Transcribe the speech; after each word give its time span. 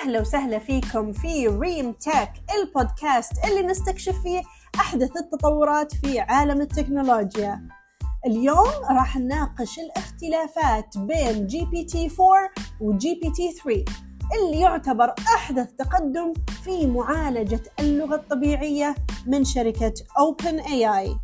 أهلا 0.00 0.20
وسهلا 0.20 0.58
فيكم 0.58 1.12
في 1.12 1.48
ريم 1.48 1.92
Tech 1.92 2.32
البودكاست 2.58 3.32
اللي 3.44 3.62
نستكشف 3.62 4.22
فيه 4.22 4.42
أحدث 4.76 5.10
التطورات 5.16 5.94
في 5.94 6.20
عالم 6.20 6.60
التكنولوجيا. 6.60 7.68
اليوم 8.26 8.68
راح 8.90 9.16
نناقش 9.16 9.78
الاختلافات 9.78 10.98
بين 10.98 11.46
GPT 11.46 12.10
4 12.20 12.50
و 12.80 13.20
GPT 13.22 13.52
3 13.52 13.84
اللي 14.38 14.60
يعتبر 14.60 15.14
أحدث 15.34 15.72
تقدم 15.72 16.32
في 16.64 16.86
معالجة 16.86 17.62
اللغة 17.80 18.14
الطبيعية 18.14 18.94
من 19.26 19.44
شركة 19.44 19.94
Open 20.18 20.62
AI 20.62 21.16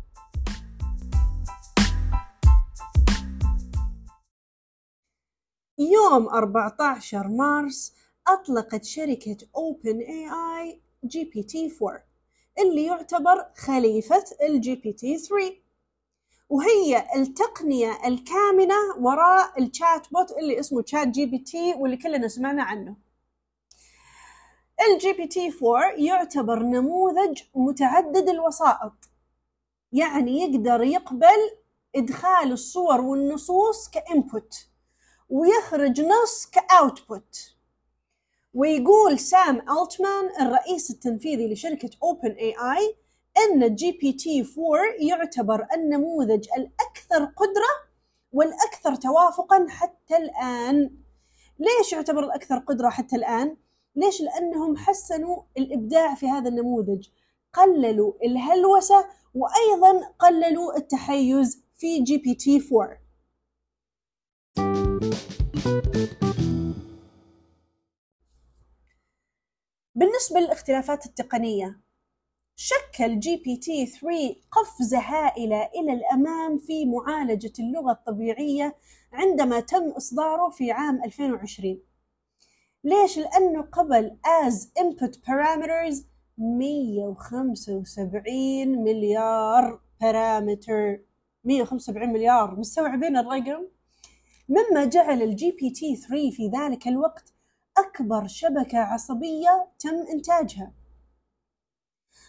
يوم 5.79 6.29
14 6.29 7.27
مارس 7.27 7.93
أطلقت 8.27 8.83
شركة 8.83 9.37
OpenAI 9.37 10.75
GPT-4 11.07 11.99
اللي 12.59 12.85
يعتبر 12.85 13.45
خليفة 13.55 14.23
ال 14.41 14.75
GPT 14.75 15.17
3 15.17 15.55
وهي 16.49 17.07
التقنية 17.15 18.07
الكامنة 18.07 18.75
وراء 18.99 19.63
ال 19.63 20.11
chatbot 20.11 20.31
اللي 20.31 20.59
اسمه 20.59 20.83
ChatGPT 20.85 21.73
واللي 21.73 21.97
كلنا 21.97 22.27
سمعنا 22.27 22.63
عنه. 22.63 22.95
ال 24.87 25.13
GPT 25.13 25.53
4 25.63 25.91
يعتبر 25.97 26.63
نموذج 26.63 27.41
متعدد 27.55 28.29
الوسائط 28.29 28.93
يعني 29.91 30.41
يقدر 30.41 30.83
يقبل 30.83 31.51
إدخال 31.95 32.51
الصور 32.51 33.01
والنصوص 33.01 33.89
ك 33.89 34.02
input 34.02 34.67
ويخرج 35.29 36.01
نص 36.01 36.45
ك 36.45 36.61
output 36.61 37.56
ويقول 38.57 39.19
سام 39.19 39.55
ألتمان 39.55 40.29
الرئيس 40.41 40.91
التنفيذي 40.91 41.53
لشركة 41.53 41.89
OpenAI 42.03 42.95
أن 43.37 43.75
GPT 43.75 44.41
4 44.41 44.55
يعتبر 44.99 45.67
النموذج 45.73 46.47
الأكثر 46.57 47.25
قدرة 47.25 47.71
والأكثر 48.31 48.95
توافقا 48.95 49.65
حتى 49.69 50.17
الآن 50.17 50.91
ليش 51.59 51.93
يعتبر 51.93 52.23
الأكثر 52.23 52.57
قدرة 52.57 52.89
حتى 52.89 53.15
الآن؟ 53.15 53.57
ليش؟ 53.95 54.21
لأنهم 54.21 54.77
حسنوا 54.77 55.41
الإبداع 55.57 56.15
في 56.15 56.27
هذا 56.27 56.49
النموذج 56.49 57.07
قللوا 57.53 58.13
الهلوسة 58.23 59.05
وأيضا 59.33 60.07
قللوا 60.19 60.77
التحيز 60.77 61.63
في 61.75 61.99
GPT 61.99 62.61
4 62.73 62.97
بالنسبة 69.97 70.39
للاختلافات 70.39 71.05
التقنية 71.05 71.79
شكل 72.55 73.19
GPT 73.19 73.85
3 73.85 74.35
قفزة 74.51 74.99
هائلة 74.99 75.69
إلى 75.75 75.93
الأمام 75.93 76.57
في 76.57 76.85
معالجة 76.85 77.53
اللغة 77.59 77.91
الطبيعية 77.91 78.75
عندما 79.13 79.59
تم 79.59 79.89
إصداره 79.89 80.49
في 80.49 80.71
عام 80.71 81.03
2020 81.03 81.79
ليش؟ 82.83 83.17
لأنه 83.17 83.61
قبل 83.61 84.17
as 84.25 84.53
input 84.79 85.15
parameters 85.15 85.95
175 86.37 88.83
مليار 88.83 89.81
parameter 90.01 90.99
175 91.43 92.09
مليار 92.09 92.59
مستوعبين 92.59 93.17
الرقم؟ 93.17 93.67
مما 94.49 94.85
جعل 94.85 95.21
ال 95.21 95.51
GPT 95.51 95.95
3 95.95 96.31
في 96.31 96.47
ذلك 96.47 96.87
الوقت 96.87 97.36
أكبر 97.77 98.27
شبكة 98.27 98.77
عصبية 98.77 99.67
تم 99.79 99.95
إنتاجها. 100.13 100.71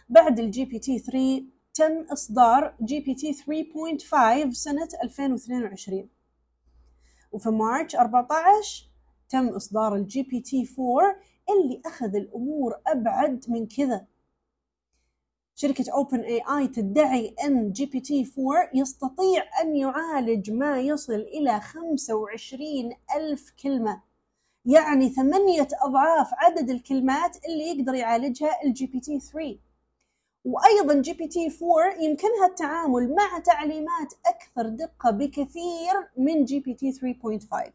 بعد 0.09 0.39
ال 0.39 0.65
GPT 0.65 0.99
3 0.99 1.45
تم 1.75 2.07
إصدار 2.13 2.75
GPT 2.83 3.33
3.5 3.33 4.51
سنة 4.53 4.89
2022 5.03 6.09
وفي 7.33 7.51
March 7.51 7.97
14 7.97 8.89
تم 9.29 9.49
إصدار 9.49 9.95
ال 9.95 10.23
GPT 10.23 10.69
4 10.79 11.17
اللي 11.51 11.83
أخذ 11.87 12.17
الأمور 12.17 12.81
أبعد 12.87 13.45
من 13.49 13.67
كذا. 13.67 14.07
شركة 15.55 15.85
OpenAI 15.93 16.69
تدعي 16.69 17.35
أن 17.45 17.73
GPT 17.73 18.33
4 18.39 18.71
يستطيع 18.75 19.45
أن 19.63 19.77
يعالج 19.77 20.51
ما 20.51 20.81
يصل 20.81 21.15
إلى 21.15 21.61
25 21.61 22.93
ألف 23.17 23.53
كلمة. 23.63 24.08
يعني 24.67 25.09
ثمانية 25.09 25.69
أضعاف 25.83 26.29
عدد 26.33 26.71
الكلمات 26.71 27.37
اللي 27.45 27.69
يقدر 27.69 27.95
يعالجها 27.95 28.63
ال 28.65 28.87
GPT 28.87 29.21
3 29.21 29.59
وأيضا 30.45 31.01
GPT 31.01 31.59
4 31.63 32.03
يمكنها 32.03 32.47
التعامل 32.47 33.15
مع 33.15 33.39
تعليمات 33.39 34.15
أكثر 34.27 34.69
دقة 34.69 35.11
بكثير 35.11 36.09
من 36.17 36.45
GPT 36.45 36.93
3.5 36.93 37.71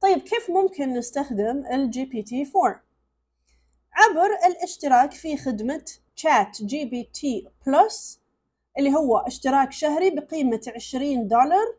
طيب 0.00 0.18
كيف 0.18 0.50
ممكن 0.50 0.92
نستخدم 0.92 1.66
ال 1.72 2.04
GPT 2.04 2.52
4 2.56 2.82
عبر 3.92 4.30
الاشتراك 4.46 5.12
في 5.12 5.36
خدمة 5.36 5.84
ChatGPT 6.14 7.48
Plus 7.66 8.20
اللي 8.78 8.94
هو 8.94 9.18
اشتراك 9.18 9.72
شهري 9.72 10.10
بقيمة 10.10 10.60
20 10.74 11.28
دولار. 11.28 11.76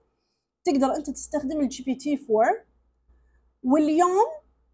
تقدر 0.63 0.95
أنت 0.95 1.09
تستخدم 1.09 1.61
ال 1.61 1.83
GPT 1.83 2.25
4 2.29 2.65
واليوم 3.63 4.25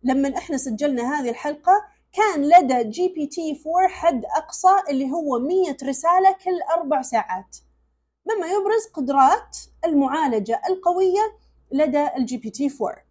لما 0.04 0.38
إحنا 0.38 0.58
سجلنا 0.58 1.20
هذه 1.20 1.30
الحلقة 1.30 1.86
كان 2.14 2.50
لدى 2.50 2.90
GPT 2.90 3.62
4 3.68 3.88
حد 3.88 4.26
أقصى 4.26 4.82
اللي 4.90 5.12
هو 5.12 5.40
100 5.40 5.78
رسالة 5.84 6.32
كل 6.32 6.62
أربع 6.78 7.02
ساعات. 7.02 7.58
مما 8.26 8.48
يبرز 8.48 8.86
قدرات 8.94 9.58
المعالجة 9.86 10.62
القوية 10.70 11.38
لدى 11.72 12.08
ال 12.18 12.38
GPT 12.38 12.70
4 12.82 13.04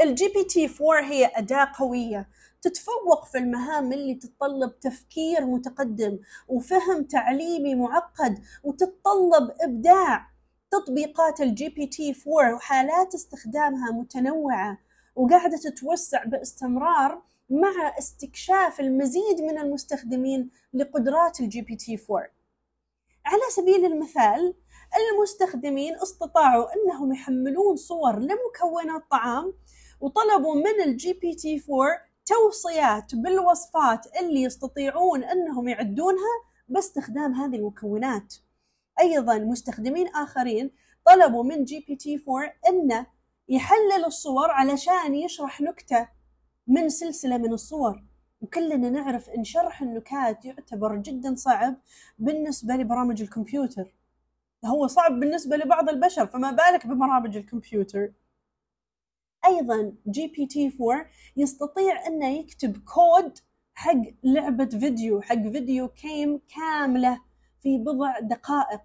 ال 0.00 0.28
GPT 0.28 0.70
4 0.80 1.10
هي 1.10 1.30
أداة 1.34 1.68
قوية. 1.78 2.28
تتفوق 2.62 3.24
في 3.24 3.38
المهام 3.38 3.92
اللي 3.92 4.14
تتطلب 4.14 4.80
تفكير 4.80 5.46
متقدم 5.46 6.18
وفهم 6.48 7.02
تعليمي 7.02 7.74
معقد 7.74 8.38
وتتطلب 8.64 9.50
إبداع. 9.60 10.30
تطبيقات 10.70 11.40
ال 11.40 11.68
GPT 11.68 12.14
4 12.28 12.54
وحالات 12.54 13.14
استخدامها 13.14 13.92
متنوعة 13.92 14.78
وقاعدة 15.16 15.56
تتوسع 15.56 16.24
باستمرار 16.24 17.22
مع 17.50 17.98
استكشاف 17.98 18.80
المزيد 18.80 19.40
من 19.40 19.58
المستخدمين 19.58 20.50
لقدرات 20.74 21.40
ال 21.40 21.60
GPT 21.60 21.98
4 22.10 22.30
على 23.26 23.42
سبيل 23.56 23.84
المثال 23.84 24.54
المستخدمين 25.12 25.94
استطاعوا 25.94 26.66
إنهم 26.74 27.12
يحملون 27.12 27.76
صور 27.76 28.18
لمكونات 28.18 29.02
طعام 29.10 29.52
وطلبوا 30.00 30.54
من 30.54 30.82
ال 30.84 31.12
GPT 31.12 31.62
4 31.70 32.06
توصيات 32.26 33.14
بالوصفات 33.14 34.06
اللي 34.20 34.42
يستطيعون 34.42 35.24
انهم 35.24 35.68
يعدونها 35.68 36.42
باستخدام 36.68 37.34
هذه 37.34 37.56
المكونات. 37.56 38.34
أيضا 39.00 39.38
مستخدمين 39.38 40.08
آخرين 40.08 40.70
طلبوا 41.06 41.44
من 41.44 41.64
GPT 41.64 42.24
4 42.28 42.52
انه 42.68 43.06
يحلل 43.48 44.04
الصور 44.06 44.50
علشان 44.50 45.14
يشرح 45.14 45.60
نكتة 45.60 46.08
من 46.66 46.88
سلسلة 46.88 47.38
من 47.38 47.52
الصور. 47.52 48.02
وكلنا 48.40 48.90
نعرف 48.90 49.28
إن 49.28 49.44
شرح 49.44 49.82
النكات 49.82 50.44
يعتبر 50.44 50.96
جدا 50.96 51.34
صعب 51.34 51.76
بالنسبة 52.18 52.74
لبرامج 52.74 53.22
الكمبيوتر. 53.22 53.94
هو 54.64 54.86
صعب 54.86 55.20
بالنسبة 55.20 55.56
لبعض 55.56 55.88
البشر 55.88 56.26
فما 56.26 56.50
بالك 56.50 56.86
ببرامج 56.86 57.36
الكمبيوتر؟ 57.36 58.12
أيضا 59.46 59.92
GPT 60.08 60.72
4 60.80 61.06
يستطيع 61.36 62.06
انه 62.06 62.28
يكتب 62.28 62.76
كود 62.76 63.38
حق 63.74 64.02
لعبة 64.24 64.66
فيديو 64.66 65.20
حق 65.20 65.42
video 65.42 65.88
game 65.88 66.40
كاملة 66.56 67.20
في 67.62 67.78
بضع 67.78 68.18
دقائق. 68.18 68.82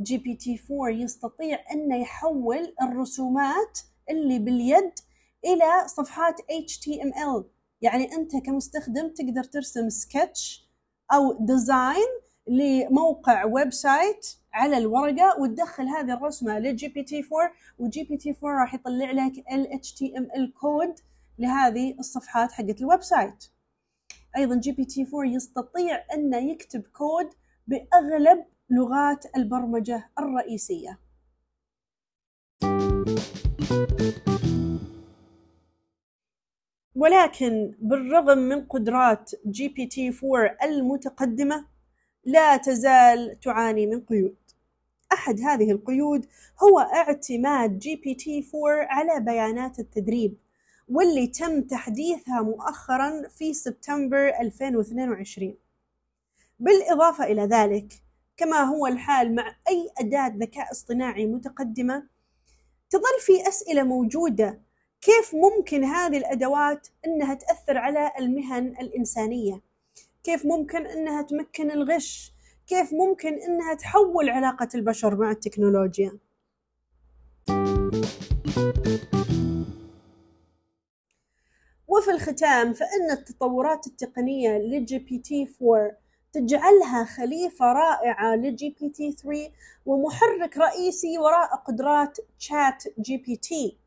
GPT 0.00 0.60
4 0.70 0.88
يستطيع 0.90 1.58
انه 1.72 1.96
يحول 1.96 2.74
الرسومات 2.82 3.78
اللي 4.10 4.38
باليد 4.38 4.92
إلى 5.44 5.88
صفحات 5.88 6.40
HTML 6.40 7.44
يعني 7.80 8.12
أنت 8.12 8.36
كمستخدم 8.36 9.08
تقدر 9.08 9.44
ترسم 9.44 9.88
سكتش 9.88 10.68
أو 11.12 11.36
design 11.40 12.08
لموقع 12.46 13.44
website 13.44 14.26
على 14.54 14.78
الورقة 14.78 15.40
وتدخل 15.40 15.88
هذه 15.88 16.14
الرسمة 16.14 16.58
ل 16.58 16.88
GPT 16.88 17.16
4 17.16 17.52
و 17.78 18.04
GPT 18.04 18.36
4 18.44 18.60
راح 18.60 18.74
يطلع 18.74 19.10
لك 19.10 19.32
ال 19.52 19.72
HTML 19.72 20.54
code 20.54 20.94
لهذه 21.38 21.94
الصفحات 21.98 22.52
حقت 22.52 22.80
ال 22.80 23.02
website. 23.02 23.44
أيضا 24.36 24.56
GPT 24.56 25.06
4 25.14 25.34
يستطيع 25.34 26.04
أنه 26.14 26.36
يكتب 26.36 26.82
كود 26.82 27.30
بأغلب 27.66 28.44
لغات 28.70 29.36
البرمجة 29.36 30.10
الرئيسية. 30.18 30.98
ولكن 36.94 37.74
بالرغم 37.78 38.38
من 38.38 38.64
قدرات 38.64 39.30
GPT 39.46 40.12
4 40.24 40.56
المتقدمة 40.62 41.66
لا 42.24 42.56
تزال 42.56 43.40
تعاني 43.40 43.86
من 43.86 44.00
قيود. 44.00 44.43
أحد 45.14 45.40
هذه 45.40 45.70
القيود 45.70 46.26
هو 46.62 46.78
اعتماد 46.78 47.78
GPT 47.78 48.50
4 48.54 48.86
على 48.90 49.20
بيانات 49.20 49.78
التدريب 49.78 50.36
واللي 50.88 51.26
تم 51.26 51.62
تحديثها 51.62 52.42
مؤخرا 52.42 53.28
في 53.28 53.54
سبتمبر 53.54 54.28
2022 54.40 55.54
بالإضافة 56.60 57.24
إلى 57.24 57.42
ذلك 57.42 57.92
كما 58.36 58.60
هو 58.60 58.86
الحال 58.86 59.34
مع 59.34 59.56
أي 59.68 59.90
أداة 59.98 60.32
ذكاء 60.36 60.72
اصطناعي 60.72 61.26
متقدمة 61.26 62.06
تظل 62.90 63.20
في 63.20 63.48
أسئلة 63.48 63.82
موجودة 63.82 64.60
كيف 65.00 65.34
ممكن 65.34 65.84
هذه 65.84 66.16
الأدوات 66.16 66.88
أنها 67.06 67.34
تأثر 67.34 67.78
على 67.78 68.12
المهن 68.18 68.66
الإنسانية؟ 68.66 69.60
كيف 70.24 70.46
ممكن 70.46 70.86
أنها 70.86 71.22
تمكن 71.22 71.70
الغش؟ 71.70 72.33
كيف 72.66 72.92
ممكن 72.92 73.34
أنها 73.34 73.74
تحول 73.74 74.30
علاقة 74.30 74.68
البشر 74.74 75.16
مع 75.16 75.30
التكنولوجيا؟ 75.30 76.18
وفي 81.88 82.10
الختام 82.10 82.72
فإن 82.72 83.10
التطورات 83.10 83.86
التقنية 83.86 84.58
ل 84.58 84.98
GPT 84.98 85.48
4 85.62 85.90
تجعلها 86.32 87.04
خليفة 87.04 87.72
رائعة 87.72 88.36
ل 88.36 88.76
GPT 88.80 89.12
3 89.12 89.50
ومحرك 89.86 90.58
رئيسي 90.58 91.18
وراء 91.18 91.56
قدرات 91.56 92.18
ChatGPT. 92.38 93.78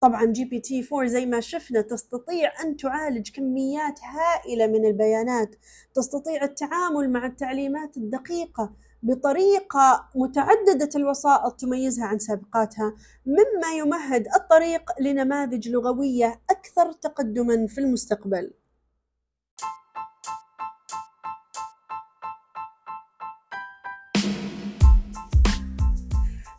طبعا 0.00 0.24
GPT 0.24 0.88
4 0.92 1.06
زي 1.06 1.26
ما 1.26 1.40
شفنا 1.40 1.80
تستطيع 1.80 2.52
أن 2.64 2.76
تعالج 2.76 3.30
كميات 3.30 4.00
هائلة 4.02 4.66
من 4.66 4.86
البيانات 4.86 5.54
تستطيع 5.94 6.44
التعامل 6.44 7.12
مع 7.12 7.26
التعليمات 7.26 7.96
الدقيقة 7.96 8.72
بطريقة 9.02 10.08
متعددة 10.14 10.88
الوسائط 10.96 11.60
تميزها 11.60 12.06
عن 12.06 12.18
سابقاتها 12.18 12.94
مما 13.26 13.72
يمهد 13.78 14.26
الطريق 14.36 15.00
لنماذج 15.00 15.68
لغوية 15.68 16.40
أكثر 16.50 16.92
تقدما 16.92 17.66
في 17.66 17.78
المستقبل. 17.78 18.50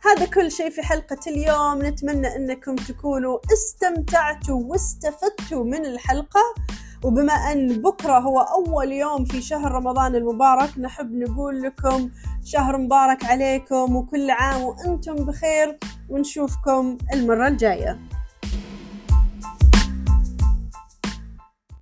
هذا 0.10 0.26
كل 0.26 0.52
شيء 0.52 0.70
في 0.70 0.82
حلقة 0.82 1.18
اليوم. 1.28 1.86
نتمنى 1.86 2.36
أنكم 2.36 2.76
تكونوا 2.76 3.40
استمتعتوا 3.54 4.62
واستفدتوا 4.66 5.64
من 5.64 5.86
الحلقة. 5.86 6.42
وبما 7.04 7.34
أن 7.34 7.82
بكرة 7.82 8.20
هو 8.20 8.40
أول 8.40 8.92
يوم 8.92 9.26
في 9.26 9.42
شهر 9.42 9.72
رمضان 9.72 10.16
المبارك 10.16 10.80
نحب 10.80 11.14
نقول 11.16 11.62
لكم 11.62 12.10
شهر 12.44 12.78
مبارك 12.78 13.26
عليكم 13.26 13.96
وكل 13.96 14.30
عام 14.30 14.62
وأنتم 14.62 15.16
بخير 15.16 15.78
ونشوفكم 16.10 16.98
المرة 17.14 17.48
الجاية. 17.48 18.00